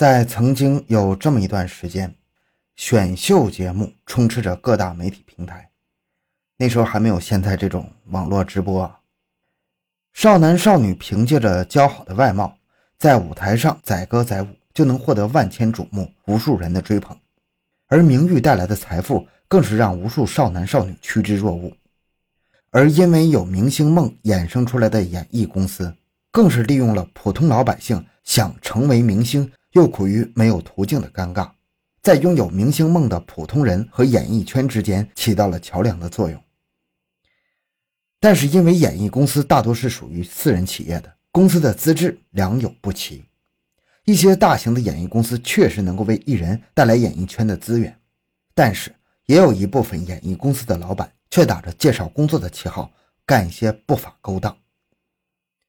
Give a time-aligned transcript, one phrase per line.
[0.00, 2.14] 在曾经有这么一段时间，
[2.74, 5.68] 选秀节目充斥着各大媒体平台。
[6.56, 8.98] 那时候还没有现在这种网络直播啊。
[10.14, 12.56] 少男少女凭借着姣好的外貌，
[12.96, 17.14] 在舞台上载歌载舞，就能获得万千瞩目、无数人的追捧。
[17.88, 21.76] 而名誉带来的财富，更是让无数少男少女趋之若鹜。
[22.70, 25.94] 而因为有明星梦衍生出来的演艺公司，
[26.30, 31.50] 更是利用了普通老百姓想成为明星又苦于没有途径的尴尬，
[32.02, 36.42] 在拥有明星梦的普通人和演艺圈之间起到了桥梁的作用。
[38.18, 43.24] 但是因为演艺公司大多是属于私人企业的，公司的资质良莠不齐，
[44.04, 47.98] 一些大型的演艺公司确实能够为艺人带来演艺圈的资源，
[48.54, 48.94] 但是
[49.26, 51.10] 也有一部分演艺公司的老板。
[51.32, 52.90] 却打着介绍工作的旗号
[53.24, 54.56] 干一些不法勾当。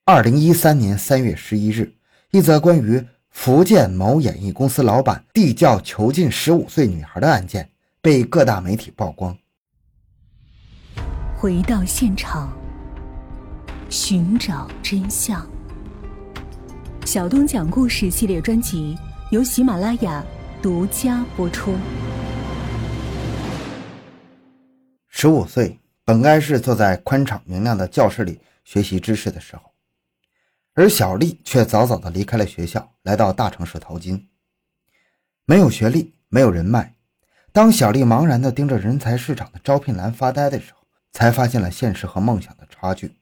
[0.05, 1.93] 二零一三年三月十一日，
[2.31, 7.67] 一则关于福建某演艺公司老板地窖囚禁十五岁女孩的案件
[8.02, 9.35] 被各大媒体曝光。
[11.35, 12.55] 回到现场，
[13.90, 15.49] 寻找真相。
[17.04, 18.96] 小东讲故事系列专辑
[19.32, 20.24] 由喜马拉雅
[20.62, 21.74] 独家播出。
[25.07, 29.71] 十五岁本该是坐在宽敞明亮的教室里学习知识的时候，
[30.74, 34.30] 而小丽却早早的离开了学校，来到大城市淘金。
[35.46, 36.96] 没有学历，没有人脉。
[37.52, 43.18] 当小丽茫然的盯着人才市场的招聘栏发呆的时候，才发现了现实和梦想的差距。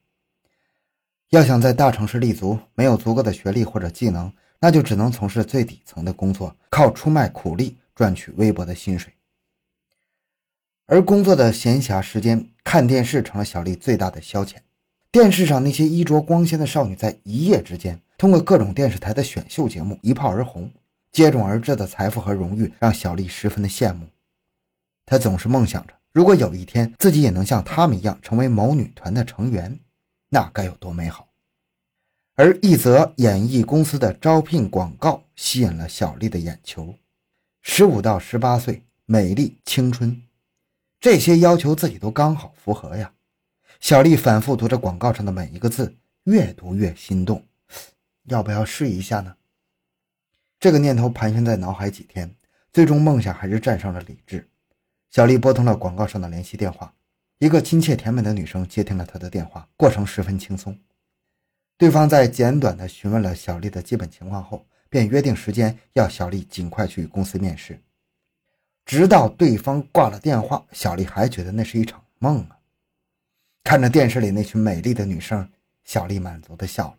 [1.30, 9.12] 要想在大城市立足，没有足够的学历或者技能，那就只能从事最底层的工作，靠出卖苦力赚取微薄的薪水。
[10.86, 14.56] 而工作的闲暇时间，看电视成了小丽最大的消遣。
[15.12, 20.70] 电视上那些衣着光鲜的少女，在一夜之间通过各种电视台的选秀节目一炮而红，
[21.10, 24.06] 接踵而至的财富和荣誉让小丽十分的羡慕。
[25.04, 29.80] 她总是梦想着，如果有一天自己也能像她们一样成为某女团的成员，
[30.28, 31.26] 那该有多美好。
[32.36, 36.94] 而一则演艺公司的招聘广告吸引了小丽的眼球：
[37.62, 40.22] 十五到十八岁，美丽青春。
[41.00, 43.12] 这些要求自己都刚好符合呀！
[43.80, 47.42] 小丽反复读着广告上的每一个字，越读越心动。
[48.24, 49.34] 要不要试一下呢？
[50.60, 52.36] 这个念头盘旋在脑海几天，
[52.74, 54.46] 最终梦想还是战胜了理智。
[55.10, 56.94] 小丽拨通了广告上的联系电话，
[57.38, 60.78] 一个亲切甜美的女生接听了她的电话，过程十分轻松。
[61.78, 67.82] 对方在简短的询问了小丽的基本情况后，便约定时间要小丽尽快去公司面试。
[68.84, 72.59] 直到对方挂了电话，小丽还觉得那是一场梦啊！
[73.62, 75.48] 看着电视里那群美丽的女生，
[75.84, 76.88] 小丽满足的笑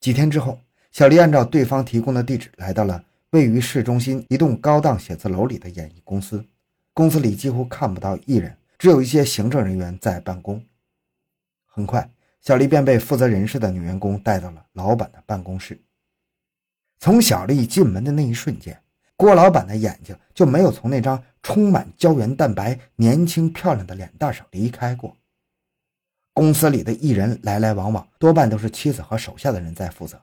[0.00, 0.58] 几天之后，
[0.90, 6.44] 小丽按照对方提供的地址来到了位于市中心一栋高档写字楼里的演艺公司。
[6.92, 10.64] 公司里几乎看不到艺人，只有一些行政人员在办公。
[11.66, 12.10] 很快，
[12.40, 15.80] 小丽便被负责人事的女员工带到了老板的办公室。
[16.98, 18.82] 从小丽进门的那一瞬间，
[19.16, 25.16] 郭老板的眼睛就没有从那张充满胶原蛋白、年轻漂亮的脸蛋上离开过。
[26.32, 30.20] 公司里的艺人来来往往，多半都是妻子和手下的人在负责，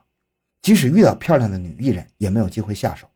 [0.62, 3.08] 即使遇到漂亮的女艺人，也没有机会下手。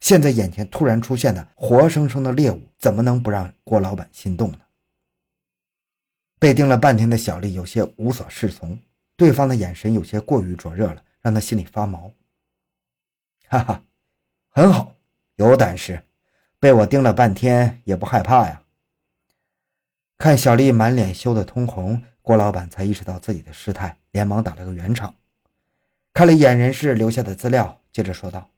[0.00, 4.60] 现在眼前突然出现的活生生的猎物，怎么能不让郭老板心动呢？
[6.38, 8.78] 被盯了半天的小丽有些无所适从，
[9.16, 12.12] 对方的眼神有些过于灼热了，让她心里发毛。
[13.48, 13.82] 哈哈，
[14.50, 14.94] 很好。
[15.36, 16.00] 有胆识，
[16.60, 18.62] 被我盯了半天也不害怕呀。
[20.16, 25.14] 看小丽满脸羞得通红，郭老板才意识到自己的失态，连忙打了个圆场，
[26.12, 28.50] 看了一眼人事留下的资料，接着说道：“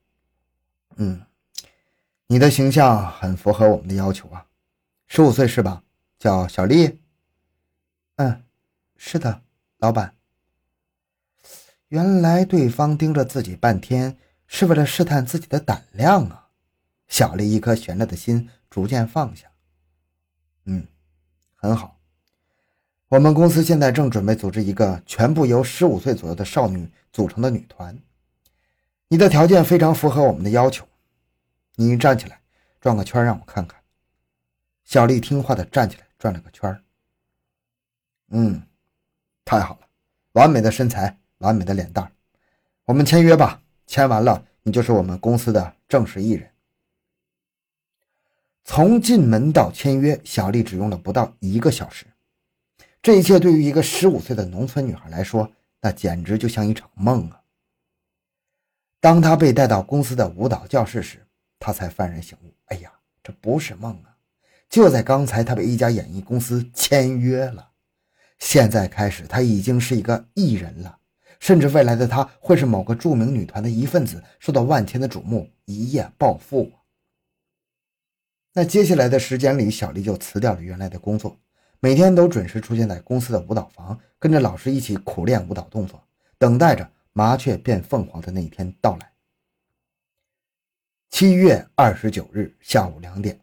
[0.97, 1.21] 嗯，
[2.28, 4.47] 你的形象很符合我们的要求啊，
[5.06, 5.83] 十五岁是吧？
[6.19, 6.99] 叫小丽。
[8.16, 8.43] 嗯，
[8.97, 9.43] 是的，
[9.78, 10.15] 老板。
[11.89, 14.16] 原来对方盯着自己半天
[14.47, 16.48] 是为了试探自己的胆量啊。”
[17.10, 19.47] 小丽一颗悬着的心逐渐放下。
[20.65, 20.86] 嗯，
[21.57, 21.98] 很好。
[23.09, 27.98] 我们公司现在正准备组织一个全部由十五岁左右的少女组成的女团。
[29.09, 30.86] 你的条件非常符合我们的要求。
[31.74, 32.41] 你站起来，
[32.80, 33.80] 转个圈让我看看。
[34.84, 36.80] 小丽听话的站起来，转了个圈。
[38.28, 38.62] 嗯，
[39.45, 39.89] 太好了，
[40.33, 42.12] 完美的身材，完美的脸蛋。
[42.84, 46.48] 我们签约吧，签完了，你就是我们公司的正式艺人。
[48.65, 52.07] 从进门到签约，小丽只用了不到一个小时。
[53.03, 57.41] 这一切对于一个十五岁的农村女孩来说，那简直就像一场梦啊！
[59.01, 61.27] 当她被带到公司的舞蹈教室时，
[61.59, 62.92] 她才幡然醒悟：哎呀，
[63.22, 64.15] 这不是梦啊！
[64.68, 67.71] 就在刚才，她被一家演艺公司签约了。
[68.39, 70.98] 现在开始，她已经是一个艺人了，
[71.41, 76.71] 甚至未来的她会是某个著名女团的一份子，受到万千的瞩目，一夜暴富。
[78.52, 81.38] 那接下来的时间里，小丽就辞掉了原来的工作，
[81.78, 86.02] 每天都准时出现在公司的舞蹈房，跟着老师一起苦练舞蹈动作，
[86.36, 89.12] 等待着麻雀变凤凰的那一天到来。
[91.10, 93.41] 七月二十九日下午两点，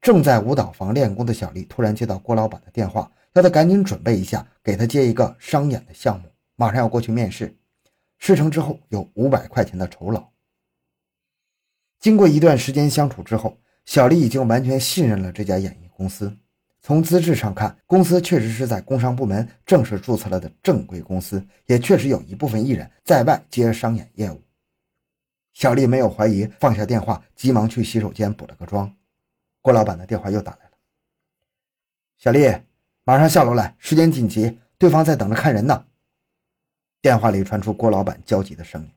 [0.00, 3.10] 正在舞蹈房练功的小丽突然接到郭老板的电话。
[3.34, 7.56] 要他赶紧准备一下，给他接一个商演的项目，马上要过去面试。
[8.18, 10.24] 事成之后有五百块钱的酬劳。
[11.98, 16.36] 经过一段时间相处之后，小丽已经完全信任了这家演艺公司。
[16.80, 24.42] 从资质上看，公司确实是在工商部门正式注册了的正规公司，也确实有一部分艺人在外接商演业务。
[25.54, 28.94] 小丽没有怀疑，放下电话，急忙去洗手间补了个妆。
[29.62, 30.72] 郭老板的电话又打来了，
[32.18, 32.54] 小丽。
[33.06, 35.86] 马上下楼来，时间紧急，对方在等着看人呢。
[37.02, 38.90] 电话里传出郭老板焦急的声音。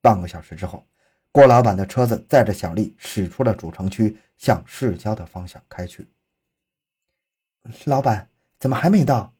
[0.00, 0.86] 半个小时之后，
[1.30, 6.08] 郭老板的车子载着小丽驶出了主城区，向市郊的方向开去。
[7.84, 9.34] 老板怎么还没到？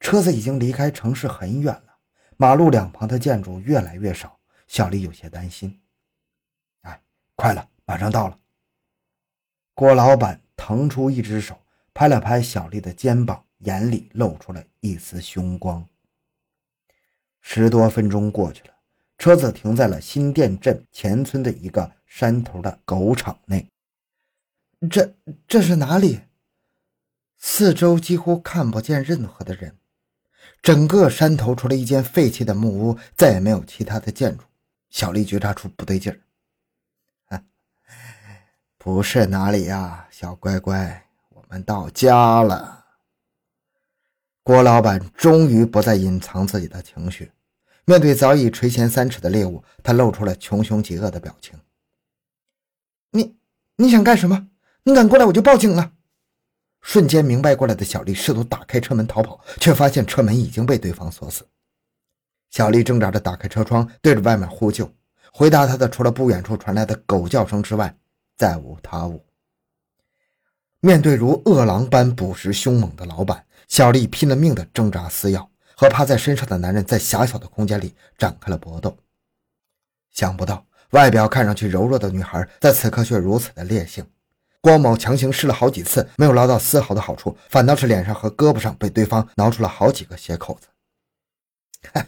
[0.00, 1.98] 车子已经离开城市很远了，
[2.36, 5.82] 马路两旁的建筑越来越少，小丽有些担心。
[6.82, 7.02] 哎，
[7.36, 8.38] 快了，马上到了。
[9.74, 11.58] 郭老板腾出一只手。
[11.94, 15.86] 拍了拍小丽的肩膀，眼里露出了一丝凶光。
[17.42, 18.74] 十多分钟过去了，
[19.22, 23.64] 车子停在了新店镇前村的一个山头的狗场内。
[24.90, 25.14] 这
[25.46, 26.22] 这是哪里？
[27.38, 29.76] 四周几乎看不见任何的人，
[30.60, 34.42] 整个山头除了一间废弃的木屋，再也没有其他的建筑。
[34.90, 36.12] 小丽觉察出不对劲
[37.30, 37.44] 儿，
[38.76, 41.06] 不是哪里呀，小乖乖。
[41.28, 42.86] 我们到家了。
[44.42, 47.30] 郭老板终于不再隐藏自己的情绪，
[47.84, 51.58] 面对早已垂涎三尺的猎物，他露出了穷凶极恶的表情。
[53.10, 53.36] 你
[53.76, 54.48] 你想干什么？
[54.84, 55.92] 你敢过来，我就报警了！
[56.80, 61.46] 瞬间明白过来的小丽试图打开车门逃跑，却发现车门已经被对方锁死。
[62.50, 64.92] 小丽挣扎着打开车窗，对着外面呼救。
[65.32, 67.96] 回答她的除了不远处传来的狗叫声之外，
[68.36, 69.24] 再无他物。
[70.80, 75.48] 面对如饿狼般捕食凶猛的老板，小丽拼了命的挣扎撕咬，
[75.82, 78.96] 和趴在身上的男人在狭小的空间里展开了搏斗。
[80.12, 84.06] 想不到，外表看上去柔弱的女孩，在此刻却如此的烈性。
[84.60, 90.68] 郭某强行试了好几次，没有捞到丝毫的好处，反倒是脸上和胳膊上被对方挠出了好几个血口子。
[91.94, 92.06] 哼，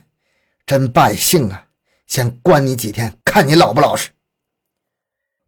[0.64, 1.66] 真败兴啊！
[2.06, 4.10] 先关你几天，看你老不老实。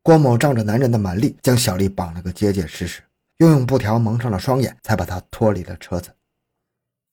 [0.02, 3.05] 郭某仗着男人的蛮力，将小丽绑了个结结实实。
[3.37, 6.11] 又用布条蒙上了双眼，才把她脱离了车子。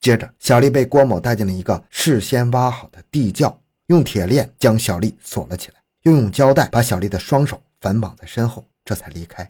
[0.04, 9.50] 接着，小丽被郭某带进了一个事先挖好的地窖，用铁链将小丽锁了起来，又用胶带把小丽的双手反绑在身后，这才离开。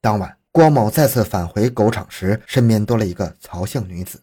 [0.00, 4.22] 当晚，郭某再次返回狗场时，身边多了一个曹姓女子。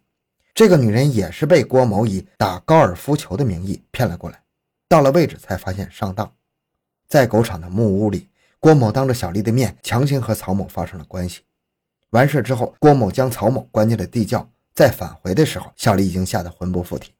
[0.55, 4.41] 这个女人也是被郭某以打高尔夫球的名义骗了过来，
[4.87, 6.33] 到了位置才发现上当，
[7.07, 8.27] 在狗场的木屋里。
[8.59, 11.41] 郭某当着小丽的面强行和曹某发生了关系。
[12.11, 14.49] 完事之后，郭某将曹某关进了地窖。
[14.73, 17.11] 再返回的时候，小丽已经吓得魂不附体。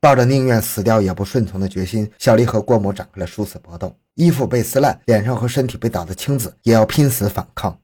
[0.00, 3.96] 抱着宁愿死掉也不顺从的决心，小丽和郭某展开了殊死搏斗。
[4.14, 7.78] 衣服被撕烂，脸上和身体被打得青紫，也要拼死反抗。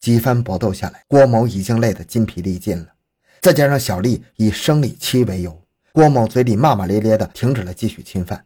[0.00, 2.86] 几番搏斗下来，郭某已经累得筋疲力尽了。
[3.40, 8.44] 再加上小丽以生理期为由，郭某嘴里骂骂咧咧的，停止了继续侵犯。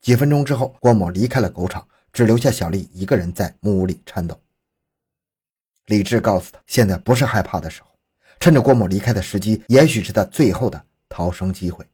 [0.00, 1.86] 几分钟之后，郭某离开了狗场。
[2.12, 4.40] 只留下小丽一个人在木屋里颤抖。
[5.86, 7.88] 理智告诉他，现在不是害怕的时候，
[8.38, 11.84] 趁着郭某离开的时机，也许是他最后的逃生机会。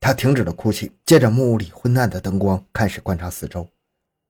[0.00, 3.66] 他停止了哭泣，借着木屋里昏暗的灯光开始观察四周。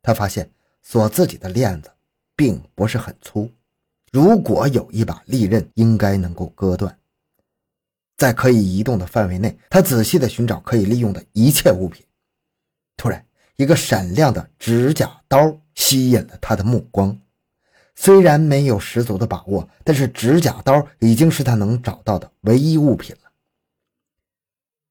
[0.02, 0.50] 他发现
[0.82, 1.90] 锁自己的链子
[2.34, 3.50] 并不是很粗，
[4.12, 6.98] 如果有一把利刃，应该能够割断。
[8.16, 12.04] 在可以移动的范围内，他仔细地寻找可以利用的一切物品。
[12.96, 13.22] 突然。
[13.58, 17.18] 一个闪亮的指甲刀吸引了他的目光，
[17.96, 23.30] 虽然没有十足的把握，但是指甲刀已经是他能找到的唯一物品了。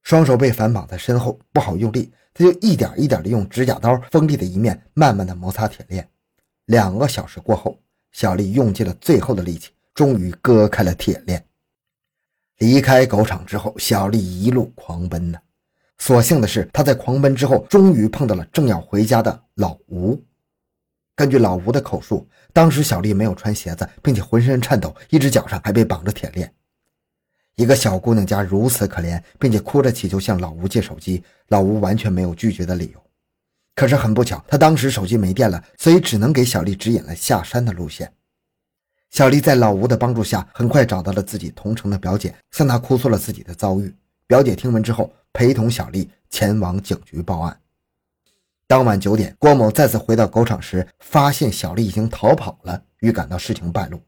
[0.02, 6.08] 双手被反绑在身后，不好用力，他就一点一点的用指甲刀锋利的一面慢慢的摩擦铁链。
[6.66, 7.80] 两个小时过后，
[8.12, 11.46] 小丽用尽了最后的力气，终于割开了铁链。
[12.58, 15.38] 离开狗场之后，小丽一路狂奔呢。
[15.98, 20.22] 所幸的是，他在狂奔之后，终于碰到了正要回家的老吴。
[21.16, 26.54] 根据老吴的口述，当时小丽没有穿鞋子，并且浑身颤抖，一只脚上还被绑着铁链。
[27.56, 33.02] 一个小姑娘家如此可怜，并且哭着祈求向老吴借手机，老吴完全没有拒绝的理由。
[33.76, 38.12] 可是很不巧，他当时手机没电了，所以只能给小丽指引了下山的路线。
[39.12, 43.96] 小丽在老吴的帮助下，很快找到了自己同城的表姐，向她哭诉了自己的遭遇。
[44.28, 47.58] 表姐听闻之后，陪同小丽前往警局报案。
[48.68, 52.82] 当晚九点，郭某再次回到狗场时，发现小丽已经逃跑了。
[53.02, 54.02] 预感到事情败露，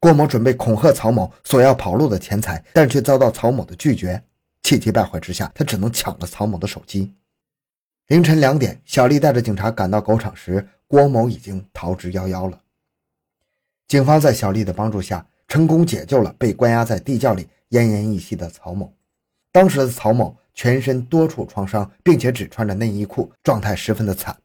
[0.00, 4.20] 郭某准备恐吓曹某索要跑路的钱财，但却遭到曹某的拒绝。
[4.64, 7.14] 气急败坏之下，他只能抢了曹某的手机。
[8.08, 12.60] 凌晨两点，小丽带着警察赶到狗场时，郭某已经逃之夭夭了。
[13.86, 18.92] 警方在小丽的帮助下，成功解救了被关押在地窖里奄奄一息的曹某。
[19.52, 24.36] 当时的曹某全身多处创伤，并且只穿着内衣裤，状态十分的惨。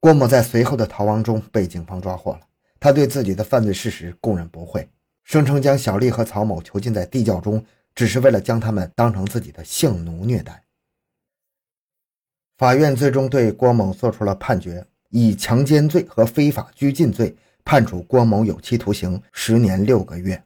[0.00, 2.40] 郭某在随后的逃亡中被警方抓获了。
[2.80, 4.88] 他对自己的犯罪事实供认不讳，
[5.24, 7.64] 声称将小丽和曹某囚禁在地窖中，
[7.94, 10.64] 只是为了将他们当成自己的性奴虐待。
[12.58, 17.36] 法院最终对郭某作出了判决，以强奸罪和非法拘禁罪。
[17.64, 20.42] 判处郭某有期徒刑十年六个月。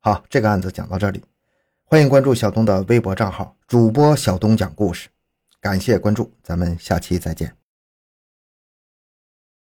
[0.00, 1.24] 好，这个案子讲到这里，
[1.92, 5.08] 欢迎关注小东的微博账号，主播小东讲故事，
[5.60, 7.59] 感谢关注，咱们下期再见。